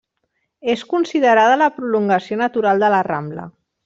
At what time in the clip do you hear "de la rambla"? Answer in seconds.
2.85-3.47